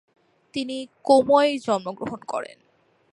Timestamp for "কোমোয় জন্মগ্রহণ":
1.03-2.21